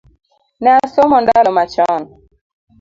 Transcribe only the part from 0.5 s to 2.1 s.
Ne asomo ndalo machon